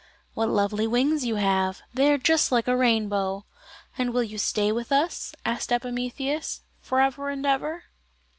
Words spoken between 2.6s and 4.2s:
a rainbow. And